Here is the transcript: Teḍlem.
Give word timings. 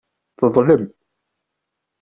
Teḍlem. 0.39 0.83